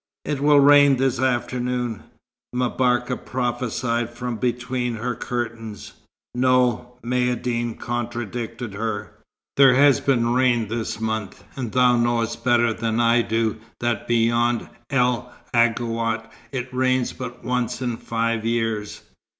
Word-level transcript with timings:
"It 0.25 0.39
will 0.41 0.59
rain 0.59 0.95
this 0.97 1.19
afternoon," 1.19 2.01
M'Barka 2.53 3.15
prophesied 3.17 4.09
from 4.09 4.37
between 4.37 4.95
her 4.95 5.13
curtains. 5.13 5.93
"No," 6.33 6.97
Maïeddine 7.05 7.77
contradicted 7.77 8.73
her. 8.73 9.11
"There 9.57 9.75
has 9.75 9.99
been 10.01 10.33
rain 10.33 10.69
this 10.69 10.99
month, 10.99 11.43
and 11.55 11.71
thou 11.71 11.97
knowest 11.97 12.43
better 12.43 12.73
than 12.73 12.99
I 12.99 13.21
do 13.21 13.57
that 13.79 14.07
beyond 14.07 14.67
El 14.89 15.31
Aghouat 15.53 16.31
it 16.51 16.73
rains 16.73 17.13
but 17.13 17.43
once 17.43 17.79
in 17.79 17.97
five 17.97 18.43
years. 18.43 19.03